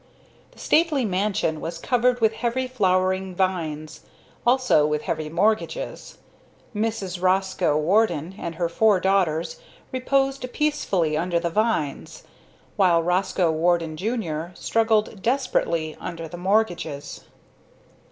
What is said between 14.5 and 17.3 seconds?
struggled desperately under the mortgages.